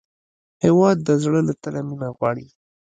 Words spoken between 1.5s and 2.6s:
تله مینه غواړي.